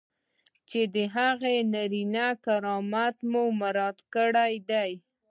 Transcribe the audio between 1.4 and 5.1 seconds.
انساني کرامت مو مراعات کړی دی.